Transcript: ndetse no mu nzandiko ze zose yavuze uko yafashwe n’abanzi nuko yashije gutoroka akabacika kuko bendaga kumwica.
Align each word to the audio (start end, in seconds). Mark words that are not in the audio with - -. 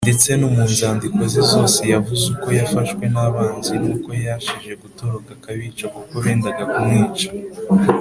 ndetse 0.07 0.29
no 0.39 0.47
mu 0.53 0.63
nzandiko 0.71 1.21
ze 1.31 1.41
zose 1.53 1.81
yavuze 1.93 2.25
uko 2.35 2.47
yafashwe 2.59 3.03
n’abanzi 3.13 3.73
nuko 3.83 4.09
yashije 4.25 4.71
gutoroka 4.83 5.29
akabacika 5.37 5.87
kuko 5.95 6.15
bendaga 6.23 6.63
kumwica. 6.73 7.27